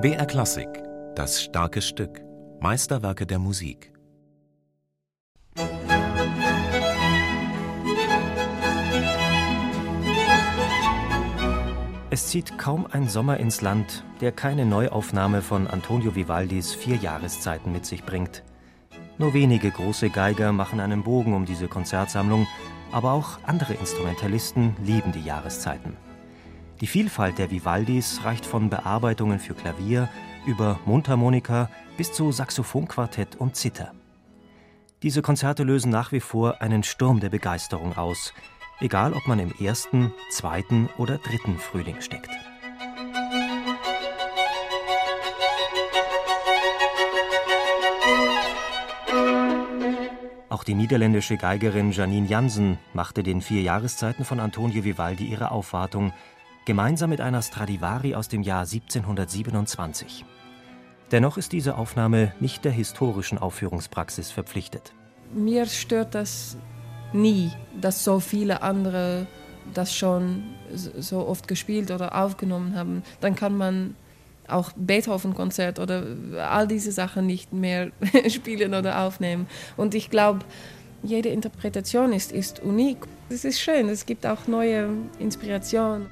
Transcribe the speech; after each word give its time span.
BR 0.00 0.26
Klassik, 0.26 0.66
das 1.14 1.40
starke 1.40 1.80
Stück, 1.80 2.20
Meisterwerke 2.58 3.26
der 3.26 3.38
Musik. 3.38 3.92
Es 12.10 12.26
zieht 12.26 12.58
kaum 12.58 12.88
ein 12.90 13.08
Sommer 13.08 13.36
ins 13.36 13.60
Land, 13.60 14.04
der 14.20 14.32
keine 14.32 14.66
Neuaufnahme 14.66 15.42
von 15.42 15.68
Antonio 15.68 16.16
Vivaldis 16.16 16.74
Vier 16.74 16.96
Jahreszeiten 16.96 17.70
mit 17.70 17.86
sich 17.86 18.02
bringt. 18.04 18.42
Nur 19.18 19.32
wenige 19.32 19.70
große 19.70 20.10
Geiger 20.10 20.50
machen 20.50 20.80
einen 20.80 21.04
Bogen 21.04 21.34
um 21.34 21.46
diese 21.46 21.68
Konzertsammlung, 21.68 22.48
aber 22.92 23.12
auch 23.12 23.38
andere 23.44 23.74
Instrumentalisten 23.74 24.76
lieben 24.84 25.12
die 25.12 25.24
Jahreszeiten. 25.24 25.96
Die 26.80 26.86
Vielfalt 26.86 27.38
der 27.38 27.50
Vivaldis 27.50 28.24
reicht 28.24 28.44
von 28.44 28.68
Bearbeitungen 28.68 29.38
für 29.38 29.54
Klavier 29.54 30.08
über 30.46 30.78
Mundharmonika 30.84 31.70
bis 31.96 32.12
zu 32.12 32.32
Saxophonquartett 32.32 33.36
und 33.36 33.56
Zither. 33.56 33.92
Diese 35.02 35.22
Konzerte 35.22 35.64
lösen 35.64 35.90
nach 35.90 36.12
wie 36.12 36.20
vor 36.20 36.60
einen 36.60 36.82
Sturm 36.82 37.20
der 37.20 37.30
Begeisterung 37.30 37.96
aus, 37.96 38.32
egal 38.80 39.12
ob 39.14 39.26
man 39.26 39.38
im 39.38 39.52
ersten, 39.60 40.12
zweiten 40.30 40.88
oder 40.98 41.18
dritten 41.18 41.58
Frühling 41.58 42.00
steckt. 42.00 42.30
Auch 50.62 50.64
die 50.64 50.74
niederländische 50.76 51.36
Geigerin 51.36 51.90
Janine 51.90 52.28
Jansen 52.28 52.78
machte 52.94 53.24
den 53.24 53.40
vier 53.40 53.62
Jahreszeiten 53.62 54.24
von 54.24 54.38
Antonio 54.38 54.84
Vivaldi 54.84 55.24
ihre 55.24 55.50
Aufwartung 55.50 56.12
gemeinsam 56.66 57.10
mit 57.10 57.20
einer 57.20 57.42
Stradivari 57.42 58.14
aus 58.14 58.28
dem 58.28 58.42
Jahr 58.42 58.60
1727. 58.60 60.24
Dennoch 61.10 61.36
ist 61.36 61.50
diese 61.50 61.76
Aufnahme 61.76 62.32
nicht 62.38 62.64
der 62.64 62.70
historischen 62.70 63.38
Aufführungspraxis 63.38 64.30
verpflichtet. 64.30 64.92
Mir 65.34 65.66
stört 65.66 66.14
das 66.14 66.56
nie, 67.12 67.50
dass 67.80 68.04
so 68.04 68.20
viele 68.20 68.62
andere 68.62 69.26
das 69.74 69.92
schon 69.92 70.44
so 70.70 71.26
oft 71.26 71.48
gespielt 71.48 71.90
oder 71.90 72.14
aufgenommen 72.14 72.76
haben. 72.76 73.02
Dann 73.20 73.34
kann 73.34 73.56
man 73.56 73.96
auch 74.48 74.72
Beethoven-Konzert 74.76 75.78
oder 75.78 76.04
all 76.50 76.66
diese 76.66 76.92
Sachen 76.92 77.26
nicht 77.26 77.52
mehr 77.52 77.90
spielen 78.28 78.74
oder 78.74 79.00
aufnehmen. 79.02 79.46
Und 79.76 79.94
ich 79.94 80.10
glaube, 80.10 80.40
jede 81.02 81.30
Interpretation 81.30 82.12
ist, 82.12 82.32
ist 82.32 82.60
unik. 82.60 82.98
Es 83.28 83.44
ist 83.44 83.60
schön, 83.60 83.88
es 83.88 84.06
gibt 84.06 84.26
auch 84.26 84.46
neue 84.46 84.88
Inspirationen. 85.18 86.06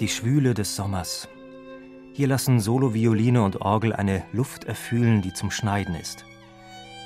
Die 0.00 0.08
Schwüle 0.08 0.52
des 0.52 0.76
Sommers. 0.76 1.26
Hier 2.16 2.28
lassen 2.28 2.60
Solo-Violine 2.60 3.42
und 3.42 3.60
Orgel 3.60 3.92
eine 3.92 4.24
Luft 4.32 4.64
erfüllen, 4.64 5.20
die 5.20 5.34
zum 5.34 5.50
Schneiden 5.50 5.94
ist. 5.94 6.24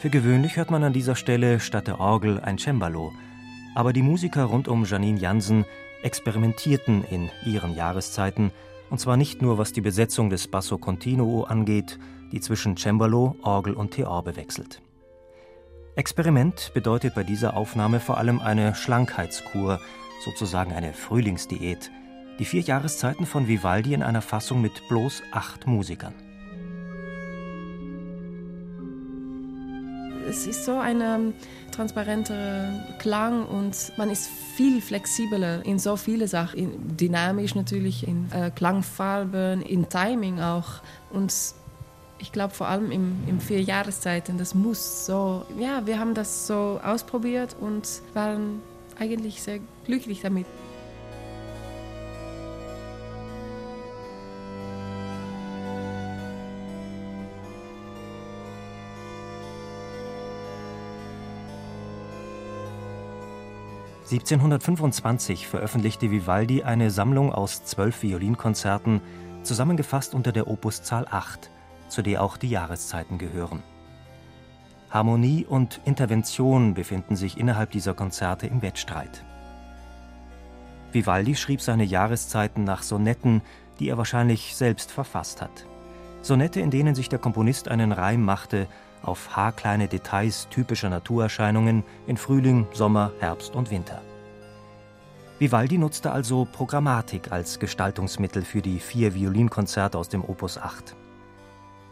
Für 0.00 0.08
gewöhnlich 0.08 0.56
hört 0.56 0.70
man 0.70 0.84
an 0.84 0.92
dieser 0.92 1.16
Stelle 1.16 1.58
statt 1.58 1.88
der 1.88 1.98
Orgel 1.98 2.38
ein 2.38 2.58
Cembalo, 2.58 3.12
aber 3.74 3.92
die 3.92 4.04
Musiker 4.04 4.44
rund 4.44 4.68
um 4.68 4.84
Janine 4.84 5.18
Jansen 5.18 5.64
experimentierten 6.04 7.02
in 7.02 7.28
ihren 7.44 7.74
Jahreszeiten, 7.74 8.52
und 8.88 9.00
zwar 9.00 9.16
nicht 9.16 9.42
nur 9.42 9.58
was 9.58 9.72
die 9.72 9.80
Besetzung 9.80 10.30
des 10.30 10.46
Basso 10.46 10.78
Continuo 10.78 11.42
angeht, 11.42 11.98
die 12.30 12.40
zwischen 12.40 12.76
Cembalo, 12.76 13.34
Orgel 13.42 13.74
und 13.74 13.90
Theorbe 13.90 14.36
wechselt. 14.36 14.80
Experiment 15.96 16.70
bedeutet 16.72 17.16
bei 17.16 17.24
dieser 17.24 17.56
Aufnahme 17.56 17.98
vor 17.98 18.16
allem 18.16 18.38
eine 18.38 18.76
Schlankheitskur, 18.76 19.80
sozusagen 20.24 20.72
eine 20.72 20.92
Frühlingsdiät, 20.92 21.90
die 22.40 22.46
vier 22.46 22.62
Jahreszeiten 22.62 23.26
von 23.26 23.46
Vivaldi 23.46 23.92
in 23.92 24.02
einer 24.02 24.22
Fassung 24.22 24.62
mit 24.62 24.88
bloß 24.88 25.22
acht 25.30 25.66
Musikern. 25.66 26.14
Es 30.26 30.46
ist 30.46 30.64
so 30.64 30.78
ein 30.78 31.34
transparenter 31.70 32.96
Klang 32.98 33.44
und 33.44 33.92
man 33.98 34.10
ist 34.10 34.30
viel 34.56 34.80
flexibler 34.80 35.64
in 35.66 35.78
so 35.78 35.96
viele 35.96 36.28
Sachen. 36.28 36.58
In, 36.58 36.96
dynamisch 36.96 37.54
natürlich, 37.54 38.08
in 38.08 38.30
äh, 38.32 38.50
Klangfarben, 38.50 39.60
in 39.60 39.90
Timing 39.90 40.40
auch. 40.40 40.80
Und 41.10 41.34
ich 42.18 42.32
glaube 42.32 42.54
vor 42.54 42.68
allem 42.68 42.90
im, 42.90 43.18
im 43.26 43.40
vier 43.40 43.60
Jahreszeiten, 43.60 44.38
das 44.38 44.54
muss 44.54 45.04
so, 45.04 45.44
ja, 45.58 45.84
wir 45.86 45.98
haben 45.98 46.14
das 46.14 46.46
so 46.46 46.80
ausprobiert 46.82 47.54
und 47.60 47.86
waren 48.14 48.62
eigentlich 48.98 49.42
sehr 49.42 49.58
glücklich 49.84 50.22
damit. 50.22 50.46
1725 64.10 65.46
veröffentlichte 65.46 66.10
Vivaldi 66.10 66.64
eine 66.64 66.90
Sammlung 66.90 67.32
aus 67.32 67.64
zwölf 67.64 68.02
Violinkonzerten, 68.02 69.00
zusammengefasst 69.44 70.14
unter 70.14 70.32
der 70.32 70.48
Opuszahl 70.48 71.06
8, 71.08 71.48
zu 71.86 72.02
der 72.02 72.20
auch 72.20 72.36
die 72.36 72.50
Jahreszeiten 72.50 73.18
gehören. 73.18 73.62
Harmonie 74.90 75.46
und 75.48 75.80
Intervention 75.84 76.74
befinden 76.74 77.14
sich 77.14 77.38
innerhalb 77.38 77.70
dieser 77.70 77.94
Konzerte 77.94 78.48
im 78.48 78.62
Wettstreit. 78.62 79.24
Vivaldi 80.90 81.36
schrieb 81.36 81.60
seine 81.60 81.84
Jahreszeiten 81.84 82.64
nach 82.64 82.82
Sonetten, 82.82 83.42
die 83.78 83.88
er 83.90 83.96
wahrscheinlich 83.96 84.56
selbst 84.56 84.90
verfasst 84.90 85.40
hat. 85.40 85.66
Sonette, 86.22 86.58
in 86.58 86.72
denen 86.72 86.96
sich 86.96 87.08
der 87.08 87.20
Komponist 87.20 87.68
einen 87.68 87.92
Reim 87.92 88.24
machte 88.24 88.66
auf 89.02 89.36
haarkleine 89.36 89.88
Details 89.88 90.48
typischer 90.50 90.90
Naturerscheinungen 90.90 91.84
in 92.06 92.16
Frühling, 92.16 92.66
Sommer, 92.72 93.12
Herbst 93.20 93.54
und 93.54 93.70
Winter. 93.70 94.02
Vivaldi 95.38 95.78
nutzte 95.78 96.12
also 96.12 96.46
Programmatik 96.50 97.32
als 97.32 97.58
Gestaltungsmittel 97.58 98.42
für 98.42 98.60
die 98.60 98.78
vier 98.78 99.14
Violinkonzerte 99.14 99.96
aus 99.96 100.08
dem 100.10 100.22
Opus 100.22 100.58
8. 100.58 100.94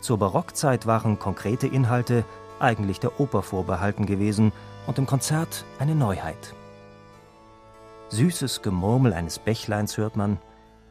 Zur 0.00 0.18
Barockzeit 0.18 0.86
waren 0.86 1.18
konkrete 1.18 1.66
Inhalte 1.66 2.24
eigentlich 2.58 3.00
der 3.00 3.20
Oper 3.20 3.42
vorbehalten 3.42 4.06
gewesen 4.06 4.52
und 4.86 4.98
im 4.98 5.06
Konzert 5.06 5.64
eine 5.78 5.94
Neuheit. 5.94 6.54
Süßes 8.08 8.62
Gemurmel 8.62 9.12
eines 9.12 9.38
Bächleins 9.38 9.96
hört 9.96 10.16
man, 10.16 10.38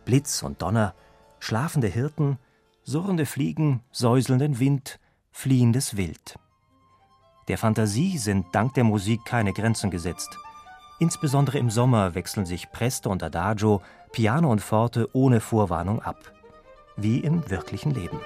Blitz 0.05 0.43
und 0.43 0.61
Donner, 0.61 0.93
schlafende 1.39 1.87
Hirten, 1.87 2.37
surrende 2.83 3.25
Fliegen, 3.25 3.81
säuselnden 3.91 4.59
Wind, 4.59 4.99
fliehendes 5.35 5.97
Wild. 5.97 6.39
Der 7.49 7.57
Fantasie 7.57 8.17
sind 8.17 8.45
dank 8.53 8.73
der 8.73 8.85
Musik 8.85 9.25
keine 9.25 9.51
Grenzen 9.51 9.91
gesetzt. 9.91 10.39
Insbesondere 10.99 11.59
im 11.59 11.69
Sommer 11.69 12.15
wechseln 12.15 12.45
sich 12.45 12.71
Presto 12.71 13.11
und 13.11 13.21
Adagio, 13.21 13.81
Piano 14.13 14.49
und 14.49 14.61
Forte 14.61 15.09
ohne 15.11 15.41
Vorwarnung 15.41 16.01
ab. 16.01 16.31
Wie 16.95 17.19
im 17.19 17.47
wirklichen 17.49 17.93
Leben. 17.93 18.17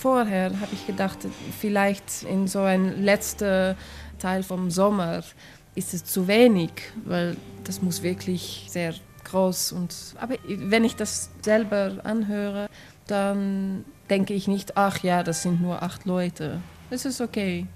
Vorher 0.00 0.46
habe 0.60 0.72
ich 0.72 0.86
gedacht, 0.86 1.18
vielleicht 1.60 2.22
in 2.22 2.48
so 2.48 2.60
ein 2.60 3.02
letzter 3.02 3.76
Teil 4.18 4.42
vom 4.42 4.70
Sommer 4.70 5.22
ist 5.74 5.92
es 5.94 6.04
zu 6.04 6.26
wenig, 6.26 6.70
weil 7.04 7.36
das 7.64 7.82
muss 7.82 8.02
wirklich 8.02 8.66
sehr 8.68 8.94
groß 9.24 9.72
und 9.72 9.94
aber 10.18 10.36
wenn 10.46 10.84
ich 10.84 10.96
das 10.96 11.30
selber 11.42 11.98
anhöre, 12.02 12.68
dann 13.06 13.84
denke 14.08 14.34
ich 14.34 14.48
nicht, 14.48 14.76
ach 14.76 15.02
ja, 15.02 15.22
das 15.22 15.42
sind 15.42 15.60
nur 15.60 15.82
acht 15.82 16.06
Leute. 16.06 16.60
Es 16.90 17.04
ist 17.04 17.20
okay. 17.20 17.66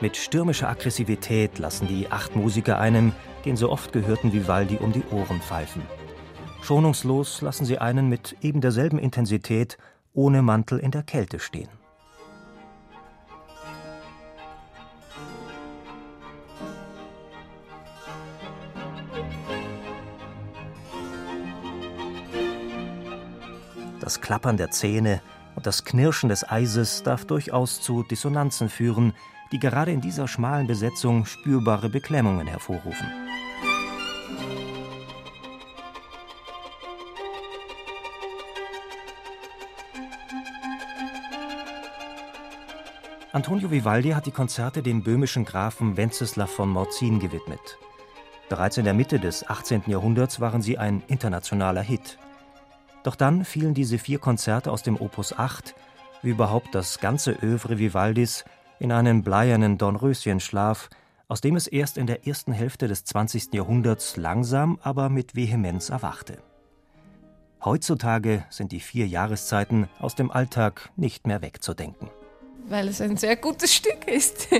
Mit 0.00 0.16
stürmischer 0.16 0.68
Aggressivität 0.68 1.58
lassen 1.58 1.88
die 1.88 2.12
acht 2.12 2.36
Musiker 2.36 2.78
einen, 2.78 3.12
den 3.44 3.56
so 3.56 3.68
oft 3.68 3.92
gehörten 3.92 4.32
Vivaldi, 4.32 4.76
um 4.76 4.92
die 4.92 5.02
Ohren 5.10 5.40
pfeifen. 5.40 5.82
Schonungslos 6.62 7.40
lassen 7.40 7.64
sie 7.64 7.78
einen 7.78 8.08
mit 8.08 8.36
eben 8.40 8.60
derselben 8.60 9.00
Intensität 9.00 9.76
ohne 10.14 10.40
Mantel 10.42 10.78
in 10.78 10.92
der 10.92 11.02
Kälte 11.02 11.40
stehen. 11.40 11.68
Das 24.00 24.20
Klappern 24.20 24.56
der 24.56 24.70
Zähne 24.70 25.20
und 25.56 25.66
das 25.66 25.84
Knirschen 25.84 26.28
des 26.28 26.48
Eises 26.48 27.02
darf 27.02 27.24
durchaus 27.24 27.80
zu 27.80 28.04
Dissonanzen 28.04 28.68
führen, 28.68 29.12
die 29.52 29.58
gerade 29.58 29.92
in 29.92 30.00
dieser 30.00 30.28
schmalen 30.28 30.66
Besetzung 30.66 31.24
spürbare 31.24 31.88
Beklemmungen 31.88 32.46
hervorrufen. 32.46 33.06
Antonio 43.32 43.70
Vivaldi 43.70 44.10
hat 44.10 44.26
die 44.26 44.32
Konzerte 44.32 44.82
dem 44.82 45.02
böhmischen 45.02 45.44
Grafen 45.44 45.96
Wenceslav 45.96 46.50
von 46.50 46.70
Morzin 46.70 47.20
gewidmet. 47.20 47.78
Bereits 48.48 48.78
in 48.78 48.84
der 48.84 48.94
Mitte 48.94 49.20
des 49.20 49.48
18. 49.48 49.82
Jahrhunderts 49.86 50.40
waren 50.40 50.62
sie 50.62 50.78
ein 50.78 51.02
internationaler 51.06 51.82
Hit. 51.82 52.18
Doch 53.04 53.14
dann 53.14 53.44
fielen 53.44 53.74
diese 53.74 53.98
vier 53.98 54.18
Konzerte 54.18 54.72
aus 54.72 54.82
dem 54.82 54.96
Opus 55.00 55.38
8, 55.38 55.74
wie 56.22 56.30
überhaupt 56.30 56.74
das 56.74 56.98
ganze 56.98 57.32
Övre 57.32 57.78
Vivaldis, 57.78 58.44
in 58.78 58.92
einen 58.92 59.22
bleiernen 59.22 59.78
Dornröschenschlaf, 59.78 60.88
aus 61.28 61.40
dem 61.40 61.56
es 61.56 61.66
erst 61.66 61.98
in 61.98 62.06
der 62.06 62.26
ersten 62.26 62.52
Hälfte 62.52 62.88
des 62.88 63.04
20. 63.04 63.52
Jahrhunderts 63.52 64.16
langsam, 64.16 64.78
aber 64.82 65.08
mit 65.08 65.34
Vehemenz 65.34 65.90
erwachte. 65.90 66.38
Heutzutage 67.64 68.44
sind 68.50 68.72
die 68.72 68.80
vier 68.80 69.06
Jahreszeiten 69.06 69.88
aus 69.98 70.14
dem 70.14 70.30
Alltag 70.30 70.90
nicht 70.96 71.26
mehr 71.26 71.42
wegzudenken. 71.42 72.08
Weil 72.68 72.88
es 72.88 73.00
ein 73.00 73.16
sehr 73.16 73.36
gutes 73.36 73.74
Stück 73.74 74.06
ist. 74.06 74.48